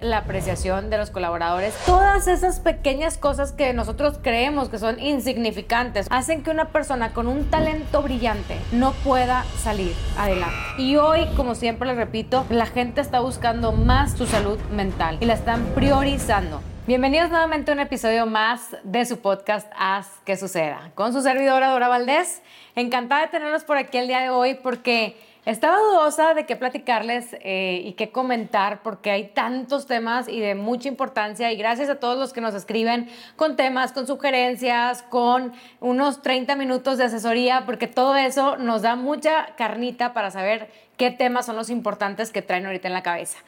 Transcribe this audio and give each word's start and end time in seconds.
la 0.00 0.18
apreciación 0.18 0.90
de 0.90 0.98
los 0.98 1.10
colaboradores. 1.10 1.74
Todas 1.86 2.26
esas 2.26 2.60
pequeñas 2.60 3.18
cosas 3.18 3.52
que 3.52 3.72
nosotros 3.72 4.18
creemos 4.22 4.68
que 4.68 4.78
son 4.78 5.00
insignificantes 5.00 6.06
hacen 6.10 6.42
que 6.42 6.50
una 6.50 6.68
persona 6.68 7.12
con 7.12 7.26
un 7.26 7.50
talento 7.50 8.02
brillante 8.02 8.56
no 8.72 8.92
pueda 9.04 9.44
salir 9.62 9.94
adelante. 10.16 10.56
Y 10.78 10.96
hoy, 10.96 11.26
como 11.36 11.54
siempre 11.54 11.88
les 11.88 11.96
repito, 11.96 12.44
la 12.50 12.66
gente 12.66 13.00
está 13.00 13.20
buscando 13.20 13.72
más 13.72 14.12
su 14.12 14.26
salud 14.26 14.58
mental 14.70 15.18
y 15.20 15.26
la 15.26 15.34
están 15.34 15.64
priorizando. 15.74 16.60
Bienvenidos 16.86 17.30
nuevamente 17.30 17.70
a 17.70 17.74
un 17.74 17.80
episodio 17.80 18.26
más 18.26 18.76
de 18.82 19.04
su 19.04 19.20
podcast 19.20 19.70
Haz 19.78 20.08
que 20.24 20.36
suceda. 20.36 20.90
Con 20.94 21.12
su 21.12 21.20
servidora 21.20 21.68
Dora 21.68 21.88
Valdés. 21.88 22.42
Encantada 22.74 23.22
de 23.22 23.28
tenerlos 23.28 23.64
por 23.64 23.76
aquí 23.76 23.98
el 23.98 24.08
día 24.08 24.20
de 24.20 24.30
hoy 24.30 24.54
porque 24.54 25.16
estaba 25.46 25.78
dudosa 25.78 26.34
de 26.34 26.44
qué 26.44 26.54
platicarles 26.56 27.36
eh, 27.40 27.82
y 27.84 27.92
qué 27.94 28.10
comentar 28.10 28.82
porque 28.82 29.10
hay 29.10 29.28
tantos 29.28 29.86
temas 29.86 30.28
y 30.28 30.38
de 30.40 30.54
mucha 30.54 30.88
importancia 30.88 31.50
y 31.50 31.56
gracias 31.56 31.88
a 31.88 31.96
todos 31.96 32.18
los 32.18 32.32
que 32.32 32.40
nos 32.40 32.54
escriben 32.54 33.08
con 33.36 33.56
temas, 33.56 33.92
con 33.92 34.06
sugerencias, 34.06 35.02
con 35.02 35.52
unos 35.80 36.22
30 36.22 36.56
minutos 36.56 36.98
de 36.98 37.04
asesoría 37.04 37.64
porque 37.64 37.86
todo 37.86 38.16
eso 38.16 38.56
nos 38.58 38.82
da 38.82 38.96
mucha 38.96 39.54
carnita 39.56 40.12
para 40.12 40.30
saber 40.30 40.70
qué 40.98 41.10
temas 41.10 41.46
son 41.46 41.56
los 41.56 41.70
importantes 41.70 42.30
que 42.30 42.42
traen 42.42 42.66
ahorita 42.66 42.88
en 42.88 42.94
la 42.94 43.02
cabeza. 43.02 43.38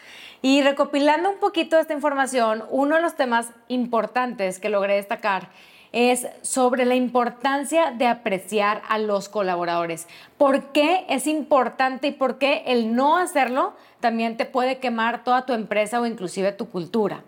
Y 0.41 0.62
recopilando 0.62 1.28
un 1.28 1.38
poquito 1.38 1.78
esta 1.78 1.92
información, 1.92 2.64
uno 2.70 2.97
de 2.97 3.02
los 3.02 3.14
temas 3.14 3.50
importantes 3.69 4.59
que 4.59 4.70
logré 4.70 4.95
destacar 4.95 5.50
es 5.92 6.27
sobre 6.41 6.84
la 6.87 6.95
importancia 6.95 7.91
de 7.91 8.06
apreciar 8.06 8.83
a 8.88 8.98
los 8.98 9.28
colaboradores. 9.28 10.09
¿Por 10.38 10.73
qué 10.73 11.05
es 11.09 11.27
importante 11.27 12.09
y 12.09 12.12
por 12.12 12.38
qué 12.38 12.64
el 12.66 12.96
no 12.96 13.19
hacerlo 13.19 13.74
también 14.00 14.36
te 14.36 14.47
puede 14.47 14.78
quemar 14.78 15.23
toda 15.23 15.47
tu 15.47 15.52
empresa 15.52 16.00
o 16.00 16.06
inclusive 16.06 16.52
tu 16.52 16.70
cultura? 16.70 17.23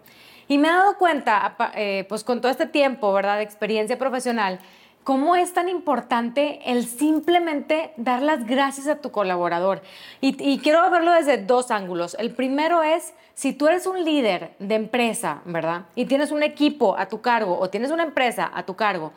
Y 0.48 0.58
me 0.58 0.68
he 0.68 0.72
dado 0.72 0.98
cuenta, 0.98 1.56
eh, 1.74 2.04
pues 2.08 2.24
con 2.24 2.40
todo 2.40 2.50
este 2.50 2.66
tiempo, 2.66 3.12
¿verdad?, 3.12 3.36
de 3.36 3.44
experiencia 3.44 3.98
profesional, 3.98 4.58
cómo 5.04 5.36
es 5.36 5.52
tan 5.52 5.68
importante 5.68 6.60
el 6.64 6.86
simplemente 6.86 7.92
dar 7.96 8.22
las 8.22 8.46
gracias 8.46 8.88
a 8.88 8.96
tu 8.96 9.12
colaborador. 9.12 9.82
Y, 10.20 10.58
quiero 10.58 10.90
verlo 10.90 11.12
desde 11.12 11.36
dos 11.38 11.70
ángulos. 11.70 12.16
El 12.18 12.34
primero 12.34 12.82
es, 12.82 13.12
si 13.34 13.52
tú 13.52 13.68
eres 13.68 13.86
un 13.86 14.02
líder 14.02 14.54
de 14.58 14.74
empresa, 14.74 15.42
¿verdad? 15.44 15.82
Y 15.94 16.06
tienes 16.06 16.32
un 16.32 16.42
equipo 16.42 16.96
a 16.98 17.06
tu 17.06 17.20
cargo 17.20 17.58
o 17.58 17.68
tienes 17.68 17.90
una 17.90 18.02
empresa 18.02 18.50
a 18.52 18.64
tu 18.64 18.74
cargo 18.74 19.12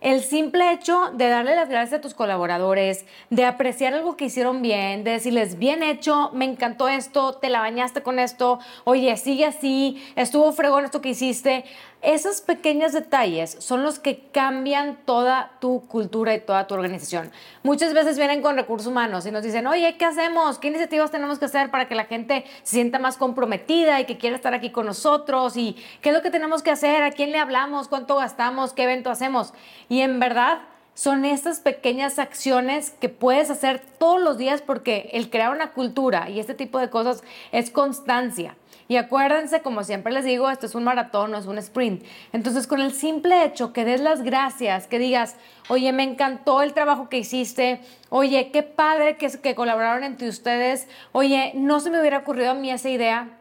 el 0.00 0.22
simple 0.22 0.72
hecho 0.72 1.10
de 1.14 1.28
darle 1.28 1.56
las 1.56 1.68
gracias 1.68 1.98
a 1.98 2.00
tus 2.00 2.14
colaboradores, 2.14 3.04
de 3.30 3.44
apreciar 3.44 3.94
algo 3.94 4.16
que 4.16 4.26
hicieron 4.26 4.62
bien, 4.62 5.02
de 5.02 5.12
decirles, 5.12 5.58
bien 5.58 5.82
hecho, 5.82 6.30
me 6.32 6.44
encantó 6.44 6.88
esto, 6.88 7.34
te 7.34 7.48
la 7.48 7.60
bañaste 7.60 8.02
con 8.02 8.18
esto, 8.18 8.60
oye, 8.84 9.16
sigue 9.16 9.44
así, 9.44 10.02
estuvo 10.14 10.52
fregón 10.52 10.84
esto 10.84 11.00
que 11.00 11.10
hiciste. 11.10 11.64
Esos 12.00 12.40
pequeños 12.40 12.92
detalles 12.92 13.56
son 13.58 13.82
los 13.82 13.98
que 13.98 14.20
cambian 14.30 14.98
toda 15.04 15.50
tu 15.60 15.84
cultura 15.88 16.32
y 16.32 16.40
toda 16.40 16.68
tu 16.68 16.74
organización. 16.74 17.32
Muchas 17.64 17.92
veces 17.92 18.16
vienen 18.16 18.40
con 18.40 18.54
recursos 18.54 18.86
humanos 18.86 19.26
y 19.26 19.32
nos 19.32 19.42
dicen, 19.42 19.66
oye, 19.66 19.96
¿qué 19.98 20.04
hacemos? 20.04 20.60
¿Qué 20.60 20.68
iniciativas 20.68 21.10
tenemos 21.10 21.40
que 21.40 21.46
hacer 21.46 21.72
para 21.72 21.88
que 21.88 21.96
la 21.96 22.04
gente 22.04 22.44
se 22.62 22.76
sienta 22.76 23.00
más 23.00 23.16
comprometida 23.16 24.00
y 24.00 24.04
que 24.04 24.16
quiera 24.16 24.36
estar 24.36 24.54
aquí 24.54 24.70
con 24.70 24.86
nosotros? 24.86 25.56
¿Y 25.56 25.76
qué 26.00 26.10
es 26.10 26.14
lo 26.14 26.22
que 26.22 26.30
tenemos 26.30 26.62
que 26.62 26.70
hacer? 26.70 27.02
¿A 27.02 27.10
quién 27.10 27.32
le 27.32 27.40
hablamos? 27.40 27.88
¿Cuánto 27.88 28.14
gastamos? 28.14 28.72
¿Qué 28.74 28.84
evento 28.84 29.10
hacemos? 29.10 29.52
Y 29.88 30.02
en 30.02 30.20
verdad 30.20 30.60
son 30.98 31.24
estas 31.24 31.60
pequeñas 31.60 32.18
acciones 32.18 32.90
que 32.90 33.08
puedes 33.08 33.50
hacer 33.50 33.80
todos 34.00 34.20
los 34.20 34.36
días 34.36 34.62
porque 34.62 35.10
el 35.12 35.30
crear 35.30 35.52
una 35.52 35.70
cultura 35.70 36.28
y 36.28 36.40
este 36.40 36.54
tipo 36.54 36.80
de 36.80 36.90
cosas 36.90 37.22
es 37.52 37.70
constancia. 37.70 38.56
Y 38.88 38.96
acuérdense, 38.96 39.62
como 39.62 39.84
siempre 39.84 40.12
les 40.12 40.24
digo, 40.24 40.50
esto 40.50 40.66
es 40.66 40.74
un 40.74 40.82
maratón, 40.82 41.30
no 41.30 41.38
es 41.38 41.46
un 41.46 41.56
sprint. 41.58 42.04
Entonces, 42.32 42.66
con 42.66 42.80
el 42.80 42.92
simple 42.92 43.44
hecho 43.44 43.72
que 43.72 43.84
des 43.84 44.00
las 44.00 44.22
gracias, 44.22 44.88
que 44.88 44.98
digas, 44.98 45.36
oye, 45.68 45.92
me 45.92 46.02
encantó 46.02 46.62
el 46.62 46.74
trabajo 46.74 47.08
que 47.08 47.18
hiciste, 47.18 47.80
oye, 48.08 48.50
qué 48.50 48.64
padre 48.64 49.16
que, 49.18 49.28
que 49.40 49.54
colaboraron 49.54 50.02
entre 50.02 50.28
ustedes, 50.28 50.88
oye, 51.12 51.52
no 51.54 51.78
se 51.78 51.90
me 51.90 52.00
hubiera 52.00 52.18
ocurrido 52.18 52.50
a 52.50 52.54
mí 52.54 52.72
esa 52.72 52.88
idea. 52.88 53.38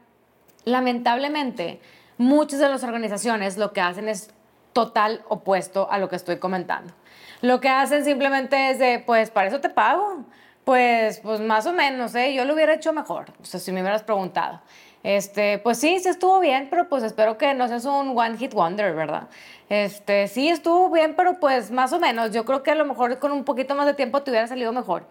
Lamentablemente, 0.64 1.82
muchas 2.20 2.60
de 2.60 2.70
las 2.70 2.84
organizaciones 2.84 3.58
lo 3.58 3.74
que 3.74 3.82
hacen 3.82 4.10
es 4.10 4.32
total 4.78 5.24
opuesto 5.28 5.90
a 5.90 5.98
lo 5.98 6.08
que 6.08 6.16
estoy 6.16 6.38
comentando. 6.38 6.94
Lo 7.42 7.60
que 7.60 7.68
hacen 7.68 8.06
simplemente 8.06 8.70
es 8.70 8.78
de, 8.78 9.00
pues 9.04 9.32
para 9.32 9.48
eso 9.48 9.60
te 9.60 9.70
pago. 9.70 10.24
Pues, 10.66 11.20
pues 11.22 11.40
más 11.40 11.66
o 11.66 11.74
menos, 11.74 12.14
¿eh? 12.14 12.36
Yo 12.36 12.46
lo 12.46 12.54
hubiera 12.54 12.76
hecho 12.76 12.94
mejor, 12.94 13.34
o 13.42 13.44
si 13.44 13.72
me 13.72 13.82
hubieras 13.82 14.04
preguntado. 14.04 14.62
Este, 15.02 15.58
pues 15.58 15.80
sí, 15.80 16.00
sí 16.00 16.10
estuvo 16.10 16.40
bien, 16.40 16.68
pero 16.70 16.90
pues 16.90 17.02
espero 17.02 17.40
que 17.40 17.56
no 17.56 17.68
seas 17.68 17.86
un 17.86 18.16
one 18.16 18.38
hit 18.38 18.54
wonder, 18.54 18.94
¿verdad? 18.94 19.30
Este, 19.68 20.28
sí 20.28 20.48
estuvo 20.48 20.92
bien, 20.92 21.16
pero 21.16 21.40
pues 21.40 21.72
más 21.72 21.92
o 21.92 22.00
menos. 22.00 22.32
Yo 22.32 22.46
creo 22.46 22.62
que 22.62 22.70
a 22.70 22.76
lo 22.76 22.86
mejor 22.86 23.18
con 23.18 23.32
un 23.32 23.46
poquito 23.46 23.74
más 23.74 23.88
de 23.88 23.96
tiempo 23.96 24.22
te 24.22 24.30
hubiera 24.30 24.46
salido 24.46 24.72
mejor. 24.74 25.08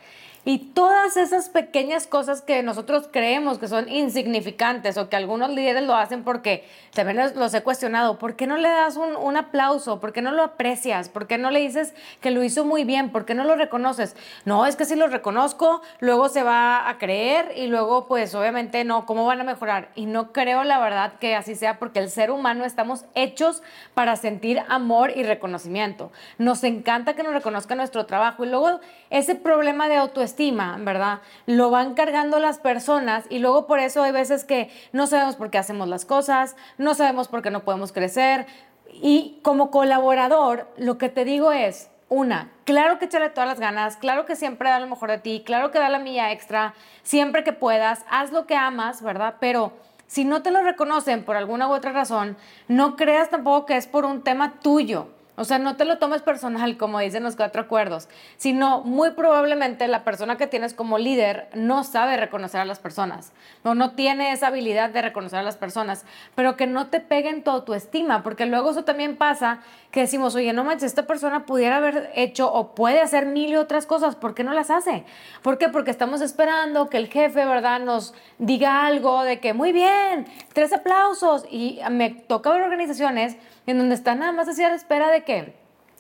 Y 0.48 0.58
todas 0.58 1.16
esas 1.16 1.48
pequeñas 1.48 2.06
cosas 2.06 2.40
que 2.40 2.62
nosotros 2.62 3.08
creemos 3.10 3.58
que 3.58 3.66
son 3.66 3.88
insignificantes 3.88 4.96
o 4.96 5.08
que 5.08 5.16
algunos 5.16 5.50
líderes 5.50 5.82
lo 5.82 5.96
hacen 5.96 6.22
porque 6.22 6.64
también 6.94 7.20
los 7.34 7.52
he 7.52 7.64
cuestionado, 7.64 8.20
¿por 8.20 8.36
qué 8.36 8.46
no 8.46 8.56
le 8.56 8.68
das 8.68 8.96
un, 8.96 9.16
un, 9.16 9.36
aplauso? 9.36 9.98
¿Por 9.98 10.12
qué 10.12 10.22
no 10.22 10.30
lo 10.30 10.44
aprecias? 10.44 11.08
¿Por 11.08 11.26
qué 11.26 11.36
no 11.36 11.50
le 11.50 11.58
dices 11.58 11.94
que 12.20 12.30
lo 12.30 12.44
hizo 12.44 12.64
muy 12.64 12.84
bien? 12.84 13.10
¿Por 13.10 13.24
qué 13.24 13.34
no 13.34 13.42
lo 13.42 13.56
reconoces? 13.56 14.14
No, 14.44 14.66
es 14.66 14.76
que 14.76 14.84
si 14.84 14.94
lo 14.94 15.08
reconozco, 15.08 15.82
luego 15.98 16.28
se 16.28 16.44
va 16.44 16.88
a 16.88 16.96
creer 16.98 17.52
y 17.56 17.66
luego 17.66 18.06
pues 18.06 18.32
obviamente 18.36 18.84
no, 18.84 19.04
¿cómo 19.04 19.26
van 19.26 19.40
a 19.40 19.44
mejorar? 19.44 19.88
Y 19.96 20.06
no 20.06 20.32
creo 20.32 20.62
la 20.62 20.78
verdad 20.78 21.14
que 21.18 21.34
así 21.34 21.56
sea 21.56 21.80
porque 21.80 21.98
el 21.98 22.08
ser 22.08 22.30
humano 22.30 22.64
estamos 22.64 23.04
hechos 23.16 23.64
para 23.94 24.14
sentir 24.14 24.62
amor 24.68 25.10
y 25.16 25.24
reconocimiento. 25.24 26.12
Nos 26.38 26.62
encanta 26.62 27.16
que 27.16 27.24
nos 27.24 27.32
reconozca 27.34 27.74
nuestro 27.74 28.06
trabajo 28.06 28.44
y 28.44 28.48
luego 28.48 28.78
ese 29.10 29.34
problema 29.34 29.88
de 29.88 29.96
autoestima 29.96 30.35
¿verdad? 30.84 31.20
Lo 31.46 31.70
van 31.70 31.94
cargando 31.94 32.38
las 32.38 32.58
personas 32.58 33.24
y 33.30 33.38
luego 33.38 33.66
por 33.66 33.80
eso 33.80 34.02
hay 34.02 34.12
veces 34.12 34.44
que 34.44 34.70
no 34.92 35.06
sabemos 35.06 35.36
por 35.36 35.50
qué 35.50 35.58
hacemos 35.58 35.88
las 35.88 36.04
cosas, 36.04 36.56
no 36.78 36.94
sabemos 36.94 37.28
por 37.28 37.42
qué 37.42 37.50
no 37.50 37.64
podemos 37.64 37.92
crecer. 37.92 38.46
Y 38.88 39.40
como 39.42 39.70
colaborador, 39.70 40.68
lo 40.76 40.98
que 40.98 41.08
te 41.08 41.24
digo 41.24 41.52
es, 41.52 41.90
una, 42.08 42.52
claro 42.64 42.98
que 42.98 43.06
échale 43.06 43.30
todas 43.30 43.48
las 43.48 43.58
ganas, 43.58 43.96
claro 43.96 44.26
que 44.26 44.36
siempre 44.36 44.70
da 44.70 44.78
lo 44.78 44.86
mejor 44.86 45.10
de 45.10 45.18
ti, 45.18 45.42
claro 45.44 45.72
que 45.72 45.80
da 45.80 45.88
la 45.88 45.98
milla 45.98 46.30
extra, 46.30 46.74
siempre 47.02 47.42
que 47.42 47.52
puedas, 47.52 48.04
haz 48.08 48.30
lo 48.30 48.46
que 48.46 48.54
amas, 48.54 49.02
¿verdad? 49.02 49.36
Pero 49.40 49.72
si 50.06 50.24
no 50.24 50.42
te 50.42 50.52
lo 50.52 50.62
reconocen 50.62 51.24
por 51.24 51.36
alguna 51.36 51.68
u 51.68 51.72
otra 51.72 51.92
razón, 51.92 52.36
no 52.68 52.94
creas 52.94 53.30
tampoco 53.30 53.66
que 53.66 53.76
es 53.76 53.88
por 53.88 54.04
un 54.04 54.22
tema 54.22 54.60
tuyo. 54.60 55.08
O 55.36 55.44
sea, 55.44 55.58
no 55.58 55.76
te 55.76 55.84
lo 55.84 55.98
tomes 55.98 56.22
personal, 56.22 56.76
como 56.76 56.98
dicen 56.98 57.22
los 57.22 57.36
cuatro 57.36 57.62
acuerdos, 57.62 58.08
sino 58.36 58.80
muy 58.82 59.10
probablemente 59.10 59.86
la 59.86 60.02
persona 60.02 60.36
que 60.36 60.46
tienes 60.46 60.74
como 60.74 60.98
líder 60.98 61.48
no 61.54 61.84
sabe 61.84 62.16
reconocer 62.16 62.60
a 62.60 62.64
las 62.64 62.78
personas, 62.78 63.32
o 63.62 63.74
no 63.74 63.92
tiene 63.92 64.32
esa 64.32 64.48
habilidad 64.48 64.90
de 64.90 65.02
reconocer 65.02 65.38
a 65.38 65.42
las 65.42 65.56
personas, 65.56 66.04
pero 66.34 66.56
que 66.56 66.66
no 66.66 66.86
te 66.88 67.00
peguen 67.00 67.44
tu 67.44 67.50
autoestima, 67.50 68.22
porque 68.22 68.46
luego 68.46 68.70
eso 68.70 68.84
también 68.84 69.16
pasa 69.16 69.60
que 69.96 70.02
decimos, 70.02 70.34
oye, 70.34 70.52
no 70.52 70.62
manches, 70.62 70.88
esta 70.88 71.06
persona 71.06 71.46
pudiera 71.46 71.78
haber 71.78 72.10
hecho 72.14 72.52
o 72.52 72.74
puede 72.74 73.00
hacer 73.00 73.24
mil 73.24 73.48
y 73.48 73.56
otras 73.56 73.86
cosas, 73.86 74.14
¿por 74.14 74.34
qué 74.34 74.44
no 74.44 74.52
las 74.52 74.70
hace? 74.70 75.04
¿Por 75.40 75.56
qué? 75.56 75.70
Porque 75.70 75.90
estamos 75.90 76.20
esperando 76.20 76.90
que 76.90 76.98
el 76.98 77.06
jefe, 77.06 77.46
¿verdad?, 77.46 77.80
nos 77.80 78.12
diga 78.36 78.84
algo 78.84 79.22
de 79.22 79.40
que, 79.40 79.54
muy 79.54 79.72
bien, 79.72 80.26
tres 80.52 80.74
aplausos, 80.74 81.46
y 81.50 81.80
me 81.90 82.10
toca 82.10 82.50
ver 82.50 82.60
organizaciones 82.60 83.38
en 83.66 83.78
donde 83.78 83.94
están 83.94 84.18
nada 84.18 84.32
más 84.32 84.48
así 84.48 84.62
a 84.62 84.68
la 84.68 84.74
espera 84.74 85.08
de 85.08 85.24
que, 85.24 85.54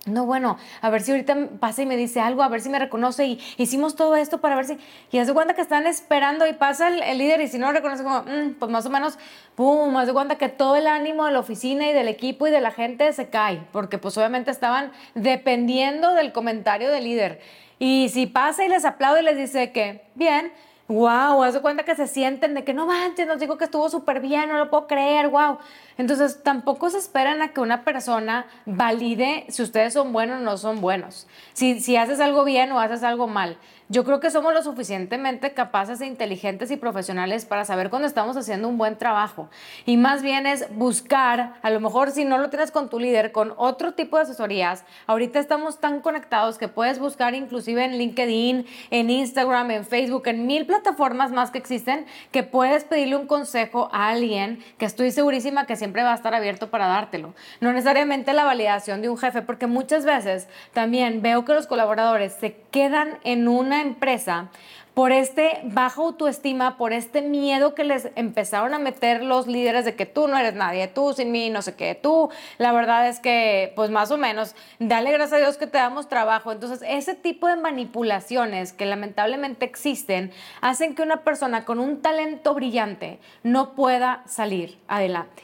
no, 0.06 0.24
bueno, 0.24 0.56
a 0.82 0.90
ver 0.90 1.02
si 1.02 1.10
ahorita 1.10 1.36
pasa 1.58 1.82
y 1.82 1.86
me 1.86 1.96
dice 1.96 2.20
algo, 2.20 2.44
a 2.44 2.48
ver 2.48 2.60
si 2.60 2.68
me 2.68 2.78
reconoce 2.78 3.26
y 3.26 3.40
hicimos 3.56 3.96
todo 3.96 4.14
esto 4.14 4.38
para 4.38 4.54
ver 4.54 4.64
si... 4.64 4.78
Y 5.10 5.18
hace 5.18 5.34
cuenta 5.34 5.54
que 5.54 5.60
están 5.60 5.86
esperando 5.88 6.46
y 6.46 6.52
pasa 6.52 6.88
el, 6.88 7.18
líder 7.18 7.40
y 7.40 7.48
si 7.48 7.58
no 7.58 7.66
lo 7.66 7.72
reconoce 7.72 8.04
como, 8.04 8.22
mm, 8.22 8.54
pues 8.58 8.70
más 8.70 8.86
o 8.86 8.90
menos, 8.90 9.18
pum, 9.56 9.96
hace 9.96 10.12
cuenta 10.12 10.36
que 10.36 10.48
todo 10.48 10.76
el 10.76 10.86
ánimo 10.86 11.26
de 11.26 11.32
la 11.32 11.40
oficina 11.40 11.88
y 11.88 11.92
del 11.92 12.06
equipo 12.06 12.46
y 12.46 12.52
de 12.52 12.60
la 12.60 12.70
gente 12.70 13.12
se 13.12 13.28
cae, 13.28 13.60
porque 13.72 13.98
pues 13.98 14.16
obviamente 14.16 14.52
estaban 14.52 14.92
dependiendo 15.16 16.14
del 16.14 16.32
comentario 16.32 16.88
del 16.88 17.02
líder. 17.02 17.40
Y 17.80 18.08
si 18.10 18.26
pasa 18.26 18.64
y 18.64 18.68
les 18.68 18.84
aplaude 18.84 19.22
y 19.22 19.24
les 19.24 19.36
dice 19.36 19.72
que, 19.72 20.02
bien, 20.14 20.52
wow, 20.88 21.42
haz 21.42 21.54
de 21.54 21.60
cuenta 21.60 21.84
que 21.84 21.96
se 21.96 22.06
sienten 22.06 22.54
de 22.54 22.64
que 22.64 22.72
no 22.72 22.86
manches, 22.86 23.26
nos 23.26 23.40
digo 23.40 23.58
que 23.58 23.64
estuvo 23.64 23.88
súper 23.88 24.20
bien, 24.20 24.48
no 24.48 24.58
lo 24.58 24.70
puedo 24.70 24.86
creer, 24.86 25.28
wow. 25.28 25.58
Entonces 25.98 26.42
tampoco 26.42 26.90
se 26.90 26.98
esperan 26.98 27.42
a 27.42 27.48
que 27.48 27.60
una 27.60 27.82
persona 27.82 28.46
valide 28.66 29.46
si 29.48 29.62
ustedes 29.62 29.94
son 29.94 30.12
buenos 30.12 30.40
o 30.40 30.44
no 30.44 30.56
son 30.58 30.80
buenos, 30.80 31.26
si, 31.52 31.80
si 31.80 31.96
haces 31.96 32.20
algo 32.20 32.44
bien 32.44 32.70
o 32.72 32.78
haces 32.78 33.02
algo 33.02 33.26
mal. 33.26 33.58
Yo 33.88 34.02
creo 34.02 34.18
que 34.18 34.32
somos 34.32 34.52
lo 34.52 34.64
suficientemente 34.64 35.52
capaces 35.52 36.00
e 36.00 36.06
inteligentes 36.06 36.72
y 36.72 36.76
profesionales 36.76 37.44
para 37.44 37.64
saber 37.64 37.88
cuando 37.88 38.08
estamos 38.08 38.36
haciendo 38.36 38.66
un 38.66 38.78
buen 38.78 38.98
trabajo. 38.98 39.48
Y 39.84 39.96
más 39.96 40.22
bien 40.22 40.44
es 40.44 40.66
buscar, 40.74 41.54
a 41.62 41.70
lo 41.70 41.78
mejor 41.78 42.10
si 42.10 42.24
no 42.24 42.38
lo 42.38 42.50
tienes 42.50 42.72
con 42.72 42.88
tu 42.88 42.98
líder, 42.98 43.30
con 43.30 43.54
otro 43.56 43.94
tipo 43.94 44.16
de 44.16 44.24
asesorías. 44.24 44.84
Ahorita 45.06 45.38
estamos 45.38 45.78
tan 45.78 46.00
conectados 46.00 46.58
que 46.58 46.66
puedes 46.66 46.98
buscar 46.98 47.34
inclusive 47.34 47.84
en 47.84 47.96
LinkedIn, 47.96 48.66
en 48.90 49.10
Instagram, 49.10 49.70
en 49.70 49.84
Facebook, 49.84 50.24
en 50.26 50.48
mil 50.48 50.66
plataformas 50.66 51.30
más 51.30 51.52
que 51.52 51.58
existen, 51.58 52.06
que 52.32 52.42
puedes 52.42 52.82
pedirle 52.82 53.14
un 53.14 53.28
consejo 53.28 53.88
a 53.92 54.08
alguien 54.08 54.64
que 54.78 54.86
estoy 54.86 55.12
segurísima 55.12 55.66
que 55.66 55.76
siempre 55.76 56.02
va 56.02 56.10
a 56.10 56.16
estar 56.16 56.34
abierto 56.34 56.70
para 56.70 56.88
dártelo. 56.88 57.34
No 57.60 57.72
necesariamente 57.72 58.32
la 58.32 58.42
validación 58.42 59.00
de 59.00 59.10
un 59.10 59.16
jefe, 59.16 59.42
porque 59.42 59.68
muchas 59.68 60.04
veces 60.04 60.48
también 60.72 61.22
veo 61.22 61.44
que 61.44 61.54
los 61.54 61.68
colaboradores 61.68 62.32
se 62.32 62.56
quedan 62.72 63.20
en 63.22 63.46
una 63.46 63.75
empresa 63.80 64.50
por 64.96 65.12
este 65.12 65.60
bajo 65.64 66.04
autoestima, 66.06 66.78
por 66.78 66.94
este 66.94 67.20
miedo 67.20 67.74
que 67.74 67.84
les 67.84 68.08
empezaron 68.14 68.72
a 68.72 68.78
meter 68.78 69.22
los 69.22 69.46
líderes 69.46 69.84
de 69.84 69.94
que 69.94 70.06
tú 70.06 70.26
no 70.26 70.38
eres 70.38 70.54
nadie, 70.54 70.88
tú 70.88 71.12
sin 71.12 71.32
mí, 71.32 71.50
no 71.50 71.60
sé 71.60 71.74
qué, 71.74 71.94
tú, 71.94 72.30
la 72.56 72.72
verdad 72.72 73.06
es 73.06 73.20
que, 73.20 73.74
pues 73.76 73.90
más 73.90 74.10
o 74.10 74.16
menos, 74.16 74.54
dale 74.78 75.12
gracias 75.12 75.34
a 75.34 75.44
Dios 75.44 75.58
que 75.58 75.66
te 75.66 75.76
damos 75.76 76.08
trabajo. 76.08 76.50
Entonces, 76.50 76.82
ese 76.88 77.14
tipo 77.14 77.46
de 77.46 77.56
manipulaciones 77.56 78.72
que 78.72 78.86
lamentablemente 78.86 79.66
existen 79.66 80.32
hacen 80.62 80.94
que 80.94 81.02
una 81.02 81.24
persona 81.24 81.66
con 81.66 81.78
un 81.78 82.00
talento 82.00 82.54
brillante 82.54 83.18
no 83.42 83.74
pueda 83.74 84.22
salir 84.24 84.78
adelante. 84.88 85.42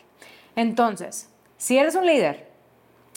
Entonces, 0.56 1.28
si 1.58 1.76
eres 1.76 1.94
un 1.94 2.06
líder 2.06 2.49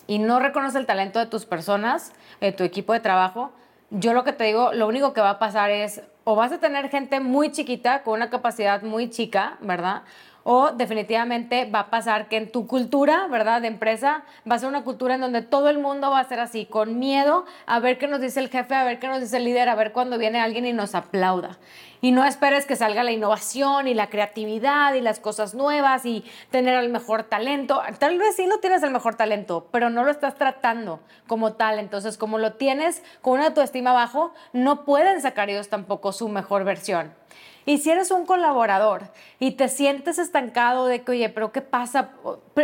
y 0.05 0.19
no 0.19 0.41
reconoces 0.41 0.75
el 0.75 0.85
talento 0.85 1.19
de 1.19 1.27
tus 1.27 1.45
personas, 1.45 2.11
de 2.41 2.51
tu 2.51 2.65
equipo 2.65 2.91
de 2.91 2.99
trabajo, 2.99 3.53
yo 3.89 4.13
lo 4.13 4.23
que 4.23 4.33
te 4.33 4.43
digo, 4.45 4.73
lo 4.73 4.87
único 4.87 5.13
que 5.13 5.21
va 5.21 5.31
a 5.31 5.39
pasar 5.39 5.69
es, 5.71 6.01
o 6.23 6.35
vas 6.35 6.51
a 6.51 6.59
tener 6.59 6.89
gente 6.89 7.19
muy 7.19 7.51
chiquita, 7.51 8.03
con 8.03 8.15
una 8.15 8.29
capacidad 8.29 8.81
muy 8.81 9.09
chica, 9.09 9.57
¿verdad? 9.61 10.03
O 10.47 10.69
definitivamente 10.69 11.65
va 11.65 11.79
a 11.79 11.89
pasar 11.89 12.27
que 12.27 12.37
en 12.37 12.51
tu 12.51 12.67
cultura, 12.67 13.25
¿verdad? 13.25 13.63
De 13.63 13.67
empresa, 13.67 14.23
va 14.49 14.53
a 14.53 14.59
ser 14.59 14.69
una 14.69 14.83
cultura 14.83 15.15
en 15.15 15.21
donde 15.21 15.41
todo 15.41 15.69
el 15.69 15.79
mundo 15.79 16.11
va 16.11 16.19
a 16.19 16.23
ser 16.23 16.39
así, 16.39 16.67
con 16.67 16.99
miedo 16.99 17.45
a 17.65 17.79
ver 17.79 17.97
qué 17.97 18.07
nos 18.07 18.21
dice 18.21 18.41
el 18.41 18.49
jefe, 18.49 18.75
a 18.75 18.83
ver 18.83 18.99
qué 18.99 19.07
nos 19.07 19.21
dice 19.21 19.37
el 19.37 19.45
líder, 19.45 19.69
a 19.69 19.73
ver 19.73 19.91
cuando 19.91 20.19
viene 20.19 20.39
alguien 20.39 20.67
y 20.67 20.71
nos 20.71 20.93
aplauda. 20.93 21.57
Y 21.99 22.11
no 22.11 22.23
esperes 22.23 22.67
que 22.67 22.75
salga 22.75 23.03
la 23.03 23.11
innovación 23.11 23.87
y 23.87 23.95
la 23.95 24.11
creatividad 24.11 24.93
y 24.93 25.01
las 25.01 25.19
cosas 25.19 25.55
nuevas 25.55 26.05
y 26.05 26.23
tener 26.51 26.75
el 26.75 26.91
mejor 26.91 27.23
talento. 27.23 27.81
Tal 27.97 28.19
vez 28.19 28.35
sí 28.35 28.45
no 28.45 28.59
tienes 28.59 28.83
el 28.83 28.91
mejor 28.91 29.15
talento, 29.15 29.67
pero 29.71 29.89
no 29.89 30.03
lo 30.03 30.11
estás 30.11 30.35
tratando 30.35 30.99
como 31.25 31.53
tal. 31.53 31.79
Entonces, 31.79 32.19
como 32.19 32.37
lo 32.37 32.53
tienes 32.53 33.01
con 33.23 33.39
una 33.39 33.47
autoestima 33.47 33.93
bajo, 33.93 34.31
no 34.53 34.85
pueden 34.85 35.23
sacar 35.23 35.49
ellos 35.49 35.69
tampoco 35.69 36.11
su 36.11 36.29
mejor 36.29 36.65
versión. 36.65 37.24
Y 37.65 37.79
si 37.79 37.89
eres 37.89 38.11
un 38.11 38.25
colaborador 38.25 39.09
y 39.39 39.51
te 39.51 39.69
sientes 39.69 40.19
estancado 40.19 40.85
de 40.85 41.01
que, 41.01 41.11
oye, 41.11 41.29
pero 41.29 41.51
¿qué 41.51 41.61
pasa? 41.61 42.11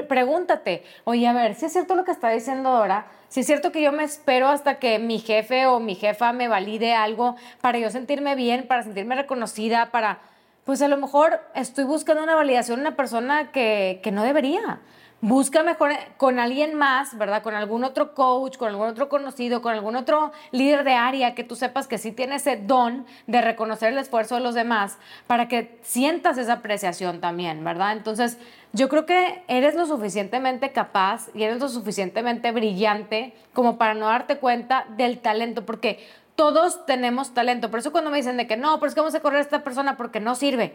pregúntate, 0.07 0.83
oye, 1.05 1.27
a 1.27 1.33
ver, 1.33 1.55
si 1.55 1.65
es 1.65 1.73
cierto 1.73 1.95
lo 1.95 2.03
que 2.03 2.11
está 2.11 2.29
diciendo 2.29 2.71
Dora, 2.71 3.07
si 3.27 3.39
es 3.39 3.47
cierto 3.47 3.71
que 3.71 3.81
yo 3.81 3.91
me 3.91 4.03
espero 4.03 4.47
hasta 4.47 4.77
que 4.77 4.99
mi 4.99 5.17
jefe 5.17 5.65
o 5.65 5.79
mi 5.79 5.95
jefa 5.95 6.33
me 6.33 6.47
valide 6.47 6.93
algo 6.93 7.35
para 7.61 7.79
yo 7.79 7.89
sentirme 7.89 8.35
bien, 8.35 8.67
para 8.67 8.83
sentirme 8.83 9.15
reconocida, 9.15 9.89
para, 9.89 10.19
pues 10.65 10.81
a 10.81 10.87
lo 10.87 10.97
mejor 10.97 11.41
estoy 11.55 11.85
buscando 11.85 12.21
una 12.21 12.35
validación 12.35 12.79
en 12.79 12.87
una 12.87 12.95
persona 12.95 13.51
que, 13.51 14.01
que 14.03 14.11
no 14.11 14.23
debería 14.23 14.81
busca 15.21 15.61
mejor 15.61 15.91
con 16.17 16.39
alguien 16.39 16.73
más, 16.73 17.15
¿verdad? 17.17 17.43
Con 17.43 17.53
algún 17.53 17.83
otro 17.83 18.15
coach, 18.15 18.57
con 18.57 18.69
algún 18.69 18.87
otro 18.87 19.07
conocido, 19.07 19.61
con 19.61 19.73
algún 19.73 19.95
otro 19.95 20.31
líder 20.51 20.83
de 20.83 20.93
área 20.93 21.35
que 21.35 21.43
tú 21.43 21.55
sepas 21.55 21.87
que 21.87 21.99
sí 21.99 22.11
tiene 22.11 22.35
ese 22.35 22.57
don 22.57 23.05
de 23.27 23.41
reconocer 23.41 23.93
el 23.93 23.99
esfuerzo 23.99 24.35
de 24.35 24.41
los 24.41 24.55
demás 24.55 24.97
para 25.27 25.47
que 25.47 25.77
sientas 25.83 26.39
esa 26.39 26.53
apreciación 26.53 27.21
también, 27.21 27.63
¿verdad? 27.63 27.93
Entonces, 27.93 28.39
yo 28.73 28.89
creo 28.89 29.05
que 29.05 29.43
eres 29.47 29.75
lo 29.75 29.85
suficientemente 29.85 30.71
capaz 30.71 31.29
y 31.35 31.43
eres 31.43 31.59
lo 31.59 31.69
suficientemente 31.69 32.51
brillante 32.51 33.33
como 33.53 33.77
para 33.77 33.93
no 33.93 34.07
darte 34.07 34.37
cuenta 34.37 34.85
del 34.97 35.19
talento, 35.19 35.65
porque 35.65 35.99
todos 36.35 36.85
tenemos 36.87 37.35
talento. 37.35 37.69
Por 37.69 37.79
eso 37.79 37.91
cuando 37.91 38.09
me 38.09 38.17
dicen 38.17 38.37
de 38.37 38.47
que 38.47 38.57
no, 38.57 38.79
pero 38.79 38.87
es 38.87 38.95
que 38.95 39.01
vamos 39.01 39.13
a 39.13 39.19
correr 39.19 39.37
a 39.39 39.41
esta 39.41 39.63
persona 39.63 39.97
porque 39.97 40.19
no 40.19 40.33
sirve. 40.33 40.73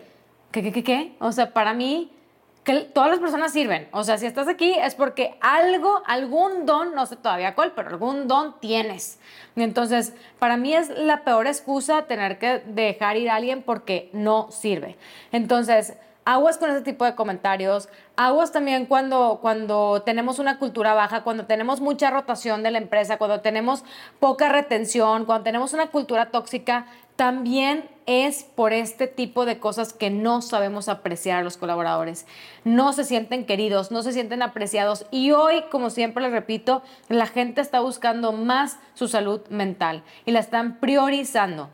¿Qué, 0.52 0.62
qué, 0.62 0.72
qué, 0.72 0.84
qué? 0.84 1.16
O 1.18 1.32
sea, 1.32 1.52
para 1.52 1.74
mí 1.74 2.12
que 2.66 2.80
todas 2.80 3.10
las 3.10 3.20
personas 3.20 3.52
sirven. 3.52 3.88
O 3.92 4.02
sea, 4.02 4.18
si 4.18 4.26
estás 4.26 4.48
aquí 4.48 4.74
es 4.74 4.96
porque 4.96 5.36
algo, 5.40 6.02
algún 6.04 6.66
don, 6.66 6.96
no 6.96 7.06
sé 7.06 7.14
todavía 7.14 7.54
cuál, 7.54 7.70
pero 7.76 7.90
algún 7.90 8.26
don 8.26 8.58
tienes. 8.58 9.20
Entonces, 9.54 10.12
para 10.40 10.56
mí 10.56 10.74
es 10.74 10.88
la 10.88 11.22
peor 11.22 11.46
excusa 11.46 12.02
tener 12.02 12.40
que 12.40 12.58
dejar 12.66 13.16
ir 13.18 13.30
a 13.30 13.36
alguien 13.36 13.62
porque 13.62 14.10
no 14.12 14.50
sirve. 14.50 14.96
Entonces, 15.30 15.94
aguas 16.26 16.58
con 16.58 16.70
ese 16.70 16.82
tipo 16.82 17.04
de 17.04 17.14
comentarios, 17.14 17.88
aguas 18.16 18.50
también 18.50 18.84
cuando, 18.84 19.38
cuando 19.40 20.02
tenemos 20.02 20.40
una 20.40 20.58
cultura 20.58 20.92
baja, 20.92 21.22
cuando 21.22 21.46
tenemos 21.46 21.80
mucha 21.80 22.10
rotación 22.10 22.64
de 22.64 22.72
la 22.72 22.78
empresa, 22.78 23.16
cuando 23.16 23.40
tenemos 23.40 23.84
poca 24.18 24.48
retención, 24.50 25.24
cuando 25.24 25.44
tenemos 25.44 25.72
una 25.72 25.86
cultura 25.86 26.32
tóxica, 26.32 26.86
también 27.14 27.88
es 28.06 28.42
por 28.42 28.72
este 28.72 29.06
tipo 29.06 29.46
de 29.46 29.60
cosas 29.60 29.92
que 29.92 30.10
no 30.10 30.42
sabemos 30.42 30.88
apreciar 30.88 31.38
a 31.38 31.44
los 31.44 31.56
colaboradores. 31.56 32.26
No 32.64 32.92
se 32.92 33.04
sienten 33.04 33.46
queridos, 33.46 33.92
no 33.92 34.02
se 34.02 34.12
sienten 34.12 34.42
apreciados 34.42 35.06
y 35.12 35.30
hoy, 35.30 35.62
como 35.70 35.90
siempre 35.90 36.24
les 36.24 36.32
repito, 36.32 36.82
la 37.08 37.26
gente 37.26 37.60
está 37.60 37.78
buscando 37.78 38.32
más 38.32 38.78
su 38.94 39.06
salud 39.06 39.42
mental 39.48 40.02
y 40.24 40.32
la 40.32 40.40
están 40.40 40.80
priorizando. 40.80 41.70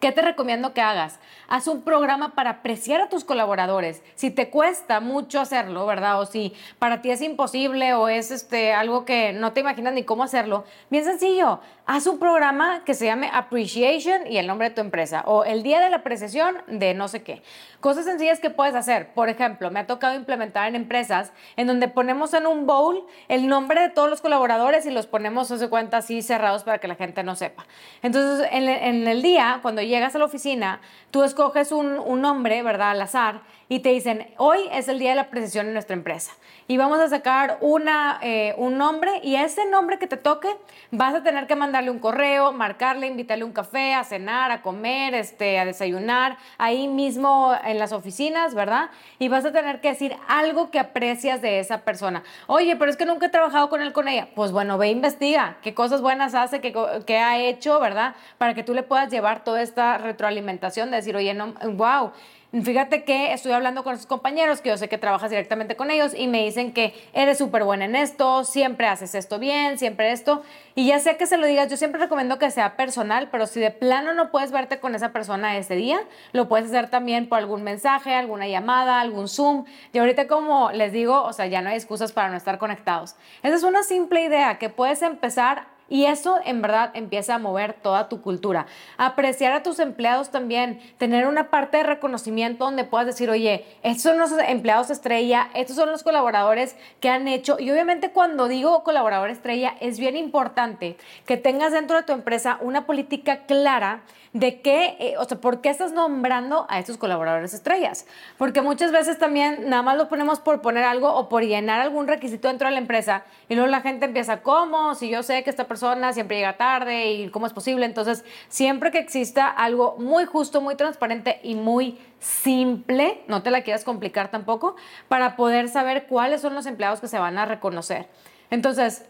¿Qué 0.00 0.12
te 0.12 0.22
recomiendo 0.22 0.72
que 0.72 0.80
hagas? 0.80 1.20
Haz 1.46 1.66
un 1.66 1.82
programa 1.82 2.34
para 2.34 2.50
apreciar 2.50 3.02
a 3.02 3.10
tus 3.10 3.22
colaboradores. 3.22 4.02
Si 4.14 4.30
te 4.30 4.48
cuesta 4.48 4.98
mucho 5.00 5.40
hacerlo, 5.40 5.84
¿verdad? 5.84 6.18
O 6.20 6.24
si 6.24 6.54
para 6.78 7.02
ti 7.02 7.10
es 7.10 7.20
imposible 7.20 7.92
o 7.92 8.08
es 8.08 8.30
este, 8.30 8.72
algo 8.72 9.04
que 9.04 9.34
no 9.34 9.52
te 9.52 9.60
imaginas 9.60 9.92
ni 9.92 10.04
cómo 10.04 10.22
hacerlo, 10.22 10.64
bien 10.88 11.04
sencillo. 11.04 11.60
Haz 11.84 12.06
un 12.06 12.18
programa 12.18 12.82
que 12.86 12.94
se 12.94 13.04
llame 13.04 13.28
Appreciation 13.30 14.26
y 14.26 14.38
el 14.38 14.46
nombre 14.46 14.70
de 14.70 14.74
tu 14.74 14.80
empresa 14.80 15.22
o 15.26 15.44
el 15.44 15.62
día 15.62 15.80
de 15.80 15.90
la 15.90 15.96
apreciación 15.96 16.56
de 16.68 16.94
no 16.94 17.08
sé 17.08 17.22
qué. 17.22 17.42
Cosas 17.80 18.06
sencillas 18.06 18.40
que 18.40 18.48
puedes 18.48 18.74
hacer. 18.74 19.12
Por 19.12 19.28
ejemplo, 19.28 19.70
me 19.70 19.80
ha 19.80 19.86
tocado 19.86 20.14
implementar 20.14 20.68
en 20.68 20.76
empresas 20.76 21.32
en 21.56 21.66
donde 21.66 21.88
ponemos 21.88 22.32
en 22.32 22.46
un 22.46 22.66
bowl 22.66 23.06
el 23.28 23.48
nombre 23.48 23.82
de 23.82 23.88
todos 23.90 24.08
los 24.08 24.22
colaboradores 24.22 24.86
y 24.86 24.90
los 24.90 25.06
ponemos, 25.06 25.48
se 25.48 25.68
cuenta, 25.68 25.98
así 25.98 26.22
cerrados 26.22 26.62
para 26.62 26.78
que 26.78 26.88
la 26.88 26.94
gente 26.94 27.22
no 27.22 27.36
sepa. 27.36 27.66
Entonces, 28.02 28.48
en, 28.50 28.68
en 28.68 29.06
el 29.06 29.20
día, 29.20 29.58
cuando 29.60 29.82
llegas 29.90 30.14
a 30.14 30.18
la 30.18 30.24
oficina, 30.24 30.80
tú 31.10 31.22
escoges 31.22 31.72
un, 31.72 31.98
un 31.98 32.20
nombre, 32.20 32.62
¿verdad? 32.62 32.92
Al 32.92 33.02
azar 33.02 33.42
y 33.70 33.78
te 33.78 33.90
dicen, 33.90 34.26
hoy 34.36 34.58
es 34.72 34.88
el 34.88 34.98
día 34.98 35.10
de 35.10 35.14
la 35.14 35.30
precisión 35.30 35.68
en 35.68 35.74
nuestra 35.74 35.94
empresa 35.94 36.32
y 36.66 36.76
vamos 36.76 36.98
a 36.98 37.08
sacar 37.08 37.56
una, 37.60 38.18
eh, 38.20 38.52
un 38.58 38.76
nombre 38.76 39.20
y 39.22 39.36
ese 39.36 39.64
nombre 39.64 39.96
que 40.00 40.08
te 40.08 40.16
toque 40.16 40.48
vas 40.90 41.14
a 41.14 41.22
tener 41.22 41.46
que 41.46 41.54
mandarle 41.54 41.92
un 41.92 42.00
correo, 42.00 42.52
marcarle, 42.52 43.06
invitarle 43.06 43.44
un 43.44 43.52
café, 43.52 43.94
a 43.94 44.02
cenar, 44.02 44.50
a 44.50 44.60
comer, 44.60 45.14
este, 45.14 45.60
a 45.60 45.64
desayunar, 45.64 46.36
ahí 46.58 46.88
mismo 46.88 47.54
en 47.64 47.78
las 47.78 47.92
oficinas, 47.92 48.56
¿verdad? 48.56 48.90
Y 49.20 49.28
vas 49.28 49.44
a 49.44 49.52
tener 49.52 49.80
que 49.80 49.90
decir 49.90 50.16
algo 50.26 50.72
que 50.72 50.80
aprecias 50.80 51.40
de 51.40 51.60
esa 51.60 51.82
persona. 51.82 52.24
Oye, 52.48 52.74
pero 52.74 52.90
es 52.90 52.96
que 52.96 53.06
nunca 53.06 53.26
he 53.26 53.30
trabajado 53.30 53.70
con 53.70 53.82
él, 53.82 53.92
con 53.92 54.08
ella. 54.08 54.30
Pues 54.34 54.50
bueno, 54.50 54.78
ve, 54.78 54.88
investiga 54.88 55.58
qué 55.62 55.74
cosas 55.74 56.02
buenas 56.02 56.34
hace, 56.34 56.60
qué, 56.60 56.74
qué 57.06 57.18
ha 57.18 57.38
hecho, 57.38 57.78
¿verdad? 57.78 58.16
Para 58.36 58.54
que 58.54 58.64
tú 58.64 58.74
le 58.74 58.82
puedas 58.82 59.12
llevar 59.12 59.44
toda 59.44 59.62
esta 59.62 59.96
retroalimentación 59.96 60.90
de 60.90 60.96
decir, 60.96 61.14
oye, 61.14 61.34
no, 61.34 61.54
wow 61.74 62.10
Fíjate 62.52 63.04
que 63.04 63.32
estoy 63.32 63.52
hablando 63.52 63.84
con 63.84 63.96
sus 63.96 64.06
compañeros, 64.06 64.60
que 64.60 64.70
yo 64.70 64.76
sé 64.76 64.88
que 64.88 64.98
trabajas 64.98 65.30
directamente 65.30 65.76
con 65.76 65.88
ellos, 65.88 66.14
y 66.16 66.26
me 66.26 66.42
dicen 66.42 66.72
que 66.72 66.94
eres 67.12 67.38
súper 67.38 67.62
buena 67.62 67.84
en 67.84 67.94
esto, 67.94 68.42
siempre 68.42 68.88
haces 68.88 69.14
esto 69.14 69.38
bien, 69.38 69.78
siempre 69.78 70.10
esto. 70.10 70.42
Y 70.74 70.88
ya 70.88 70.98
sea 70.98 71.16
que 71.16 71.26
se 71.26 71.36
lo 71.36 71.46
digas, 71.46 71.70
yo 71.70 71.76
siempre 71.76 72.00
recomiendo 72.00 72.40
que 72.40 72.50
sea 72.50 72.76
personal, 72.76 73.28
pero 73.30 73.46
si 73.46 73.60
de 73.60 73.70
plano 73.70 74.14
no 74.14 74.32
puedes 74.32 74.50
verte 74.50 74.80
con 74.80 74.96
esa 74.96 75.12
persona 75.12 75.56
ese 75.58 75.76
día, 75.76 76.00
lo 76.32 76.48
puedes 76.48 76.66
hacer 76.66 76.90
también 76.90 77.28
por 77.28 77.38
algún 77.38 77.62
mensaje, 77.62 78.14
alguna 78.14 78.48
llamada, 78.48 79.00
algún 79.00 79.28
Zoom. 79.28 79.64
Y 79.92 79.98
ahorita, 79.98 80.26
como 80.26 80.72
les 80.72 80.92
digo, 80.92 81.22
o 81.22 81.32
sea, 81.32 81.46
ya 81.46 81.62
no 81.62 81.68
hay 81.68 81.76
excusas 81.76 82.10
para 82.10 82.30
no 82.30 82.36
estar 82.36 82.58
conectados. 82.58 83.14
Esa 83.44 83.54
es 83.54 83.62
una 83.62 83.84
simple 83.84 84.24
idea 84.24 84.58
que 84.58 84.70
puedes 84.70 85.02
empezar 85.02 85.68
y 85.90 86.06
eso 86.06 86.38
en 86.46 86.62
verdad 86.62 86.92
empieza 86.94 87.34
a 87.34 87.38
mover 87.38 87.74
toda 87.74 88.08
tu 88.08 88.22
cultura. 88.22 88.66
Apreciar 88.96 89.52
a 89.52 89.62
tus 89.62 89.80
empleados 89.80 90.30
también, 90.30 90.80
tener 90.96 91.26
una 91.26 91.50
parte 91.50 91.76
de 91.78 91.82
reconocimiento 91.82 92.64
donde 92.64 92.84
puedas 92.84 93.06
decir, 93.06 93.28
oye, 93.28 93.66
estos 93.82 94.04
son 94.04 94.18
los 94.18 94.32
empleados 94.46 94.88
estrella, 94.88 95.50
estos 95.54 95.76
son 95.76 95.90
los 95.90 96.02
colaboradores 96.02 96.76
que 97.00 97.10
han 97.10 97.28
hecho. 97.28 97.56
Y 97.58 97.70
obviamente 97.70 98.12
cuando 98.12 98.48
digo 98.48 98.84
colaborador 98.84 99.28
estrella, 99.30 99.74
es 99.80 99.98
bien 99.98 100.16
importante 100.16 100.96
que 101.26 101.36
tengas 101.36 101.72
dentro 101.72 101.96
de 101.96 102.04
tu 102.04 102.12
empresa 102.12 102.58
una 102.60 102.86
política 102.86 103.40
clara 103.46 104.02
de 104.32 104.60
qué, 104.60 104.96
eh, 105.00 105.14
o 105.18 105.24
sea, 105.24 105.40
por 105.40 105.60
qué 105.60 105.70
estás 105.70 105.92
nombrando 105.92 106.66
a 106.68 106.78
estos 106.78 106.96
colaboradores 106.96 107.52
estrellas. 107.52 108.06
Porque 108.38 108.62
muchas 108.62 108.92
veces 108.92 109.18
también 109.18 109.68
nada 109.68 109.82
más 109.82 109.96
lo 109.96 110.08
ponemos 110.08 110.38
por 110.38 110.60
poner 110.60 110.84
algo 110.84 111.12
o 111.12 111.28
por 111.28 111.42
llenar 111.42 111.80
algún 111.80 112.06
requisito 112.06 112.46
dentro 112.46 112.68
de 112.68 112.74
la 112.74 112.78
empresa 112.78 113.24
y 113.48 113.56
luego 113.56 113.68
la 113.68 113.80
gente 113.80 114.04
empieza, 114.06 114.42
¿cómo? 114.42 114.94
Si 114.94 115.10
yo 115.10 115.24
sé 115.24 115.42
que 115.42 115.50
esta 115.50 115.64
persona 115.64 115.79
siempre 116.12 116.36
llega 116.36 116.56
tarde 116.56 117.12
y 117.12 117.28
cómo 117.30 117.46
es 117.46 117.52
posible. 117.52 117.86
Entonces, 117.86 118.24
siempre 118.48 118.90
que 118.90 118.98
exista 118.98 119.48
algo 119.48 119.96
muy 119.98 120.24
justo, 120.24 120.60
muy 120.60 120.76
transparente 120.76 121.40
y 121.42 121.54
muy 121.54 121.98
simple, 122.18 123.22
no 123.26 123.42
te 123.42 123.50
la 123.50 123.62
quieras 123.62 123.84
complicar 123.84 124.30
tampoco, 124.30 124.76
para 125.08 125.36
poder 125.36 125.68
saber 125.68 126.06
cuáles 126.06 126.40
son 126.40 126.54
los 126.54 126.66
empleados 126.66 127.00
que 127.00 127.08
se 127.08 127.18
van 127.18 127.38
a 127.38 127.46
reconocer. 127.46 128.08
Entonces, 128.50 129.06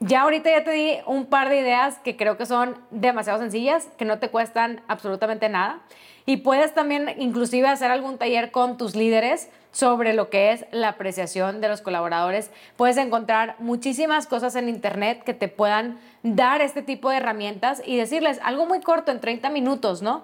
ya 0.00 0.22
ahorita 0.22 0.50
ya 0.50 0.64
te 0.64 0.70
di 0.70 0.98
un 1.06 1.26
par 1.26 1.50
de 1.50 1.60
ideas 1.60 1.98
que 1.98 2.16
creo 2.16 2.36
que 2.38 2.46
son 2.46 2.78
demasiado 2.90 3.38
sencillas, 3.38 3.88
que 3.98 4.04
no 4.04 4.18
te 4.18 4.30
cuestan 4.30 4.82
absolutamente 4.88 5.48
nada. 5.48 5.80
Y 6.26 6.38
puedes 6.38 6.74
también 6.74 7.14
inclusive 7.18 7.68
hacer 7.68 7.90
algún 7.90 8.16
taller 8.16 8.50
con 8.50 8.76
tus 8.76 8.96
líderes 8.96 9.50
sobre 9.72 10.14
lo 10.14 10.30
que 10.30 10.52
es 10.52 10.66
la 10.72 10.88
apreciación 10.88 11.60
de 11.60 11.68
los 11.68 11.80
colaboradores. 11.80 12.50
Puedes 12.76 12.96
encontrar 12.96 13.56
muchísimas 13.58 14.26
cosas 14.26 14.56
en 14.56 14.68
internet 14.68 15.22
que 15.24 15.34
te 15.34 15.48
puedan 15.48 15.98
dar 16.22 16.60
este 16.60 16.82
tipo 16.82 17.10
de 17.10 17.18
herramientas 17.18 17.82
y 17.84 17.96
decirles 17.96 18.40
algo 18.42 18.66
muy 18.66 18.80
corto 18.80 19.12
en 19.12 19.20
30 19.20 19.50
minutos, 19.50 20.02
¿no? 20.02 20.22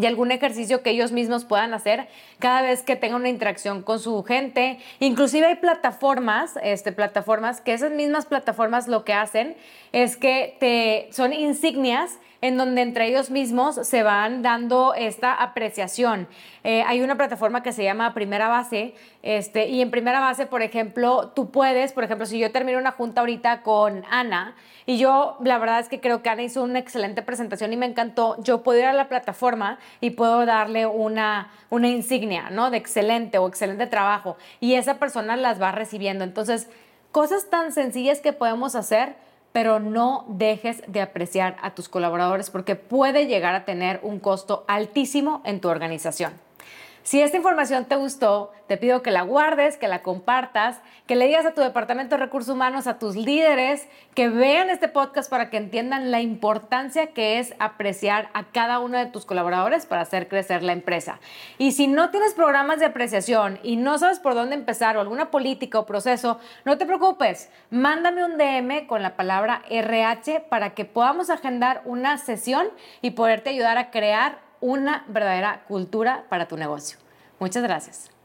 y 0.00 0.06
algún 0.06 0.30
ejercicio 0.30 0.82
que 0.82 0.90
ellos 0.90 1.12
mismos 1.12 1.44
puedan 1.44 1.72
hacer 1.74 2.08
cada 2.38 2.62
vez 2.62 2.82
que 2.82 2.96
tengan 2.96 3.20
una 3.20 3.28
interacción 3.28 3.82
con 3.82 3.98
su 3.98 4.22
gente. 4.24 4.78
Inclusive 5.00 5.46
hay 5.46 5.56
plataformas, 5.56 6.58
este, 6.62 6.92
plataformas 6.92 7.60
que 7.60 7.72
esas 7.72 7.92
mismas 7.92 8.26
plataformas 8.26 8.88
lo 8.88 9.04
que 9.04 9.14
hacen 9.14 9.56
es 9.92 10.16
que 10.16 10.56
te 10.60 11.08
son 11.12 11.32
insignias 11.32 12.18
en 12.40 12.56
donde 12.56 12.82
entre 12.82 13.08
ellos 13.08 13.30
mismos 13.30 13.76
se 13.86 14.02
van 14.02 14.42
dando 14.42 14.94
esta 14.94 15.34
apreciación. 15.34 16.28
Eh, 16.64 16.82
hay 16.86 17.00
una 17.00 17.16
plataforma 17.16 17.62
que 17.62 17.72
se 17.72 17.84
llama 17.84 18.14
Primera 18.14 18.48
Base, 18.48 18.94
este, 19.22 19.68
y 19.68 19.80
en 19.80 19.90
Primera 19.90 20.20
Base, 20.20 20.46
por 20.46 20.62
ejemplo, 20.62 21.32
tú 21.34 21.50
puedes, 21.50 21.92
por 21.92 22.04
ejemplo, 22.04 22.26
si 22.26 22.38
yo 22.38 22.52
termino 22.52 22.78
una 22.78 22.92
junta 22.92 23.20
ahorita 23.20 23.62
con 23.62 24.04
Ana, 24.10 24.54
y 24.84 24.98
yo 24.98 25.36
la 25.42 25.58
verdad 25.58 25.80
es 25.80 25.88
que 25.88 26.00
creo 26.00 26.22
que 26.22 26.28
Ana 26.28 26.42
hizo 26.42 26.62
una 26.62 26.78
excelente 26.78 27.22
presentación 27.22 27.72
y 27.72 27.76
me 27.76 27.86
encantó, 27.86 28.36
yo 28.42 28.62
puedo 28.62 28.78
ir 28.78 28.86
a 28.86 28.92
la 28.92 29.08
plataforma 29.08 29.78
y 30.00 30.10
puedo 30.10 30.46
darle 30.46 30.86
una, 30.86 31.50
una 31.70 31.88
insignia, 31.88 32.50
¿no? 32.50 32.70
De 32.70 32.76
excelente 32.76 33.38
o 33.38 33.48
excelente 33.48 33.86
trabajo, 33.86 34.36
y 34.60 34.74
esa 34.74 34.98
persona 34.98 35.36
las 35.36 35.60
va 35.60 35.72
recibiendo. 35.72 36.24
Entonces, 36.24 36.68
cosas 37.12 37.48
tan 37.48 37.72
sencillas 37.72 38.20
que 38.20 38.32
podemos 38.32 38.74
hacer 38.74 39.16
pero 39.56 39.80
no 39.80 40.26
dejes 40.28 40.82
de 40.86 41.00
apreciar 41.00 41.56
a 41.62 41.74
tus 41.74 41.88
colaboradores 41.88 42.50
porque 42.50 42.76
puede 42.76 43.26
llegar 43.26 43.54
a 43.54 43.64
tener 43.64 44.00
un 44.02 44.20
costo 44.20 44.66
altísimo 44.68 45.40
en 45.46 45.62
tu 45.62 45.70
organización. 45.70 46.34
Si 47.06 47.22
esta 47.22 47.36
información 47.36 47.84
te 47.84 47.94
gustó, 47.94 48.50
te 48.66 48.76
pido 48.76 49.00
que 49.00 49.12
la 49.12 49.22
guardes, 49.22 49.76
que 49.76 49.86
la 49.86 50.02
compartas, 50.02 50.80
que 51.06 51.14
le 51.14 51.26
digas 51.26 51.46
a 51.46 51.54
tu 51.54 51.60
departamento 51.60 52.16
de 52.16 52.24
recursos 52.24 52.52
humanos, 52.52 52.88
a 52.88 52.98
tus 52.98 53.14
líderes, 53.14 53.86
que 54.16 54.28
vean 54.28 54.70
este 54.70 54.88
podcast 54.88 55.30
para 55.30 55.48
que 55.48 55.56
entiendan 55.56 56.10
la 56.10 56.20
importancia 56.20 57.12
que 57.12 57.38
es 57.38 57.54
apreciar 57.60 58.28
a 58.34 58.46
cada 58.50 58.80
uno 58.80 58.98
de 58.98 59.06
tus 59.06 59.24
colaboradores 59.24 59.86
para 59.86 60.02
hacer 60.02 60.26
crecer 60.26 60.64
la 60.64 60.72
empresa. 60.72 61.20
Y 61.58 61.70
si 61.70 61.86
no 61.86 62.10
tienes 62.10 62.34
programas 62.34 62.80
de 62.80 62.86
apreciación 62.86 63.60
y 63.62 63.76
no 63.76 63.98
sabes 63.98 64.18
por 64.18 64.34
dónde 64.34 64.56
empezar 64.56 64.96
o 64.96 65.00
alguna 65.00 65.30
política 65.30 65.78
o 65.78 65.86
proceso, 65.86 66.40
no 66.64 66.76
te 66.76 66.86
preocupes, 66.86 67.52
mándame 67.70 68.24
un 68.24 68.36
DM 68.36 68.88
con 68.88 69.04
la 69.04 69.14
palabra 69.14 69.62
RH 69.70 70.40
para 70.50 70.70
que 70.70 70.84
podamos 70.84 71.30
agendar 71.30 71.82
una 71.84 72.18
sesión 72.18 72.66
y 73.00 73.12
poderte 73.12 73.50
ayudar 73.50 73.78
a 73.78 73.92
crear 73.92 74.44
una 74.66 75.04
verdadera 75.06 75.62
cultura 75.68 76.24
para 76.28 76.48
tu 76.48 76.56
negocio. 76.56 76.98
Muchas 77.38 77.62
gracias. 77.62 78.15